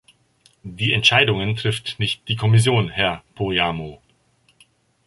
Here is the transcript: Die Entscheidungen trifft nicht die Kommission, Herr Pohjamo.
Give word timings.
Die 0.63 0.93
Entscheidungen 0.93 1.55
trifft 1.55 1.99
nicht 1.99 2.27
die 2.27 2.35
Kommission, 2.35 2.89
Herr 2.89 3.21
Pohjamo. 3.35 4.01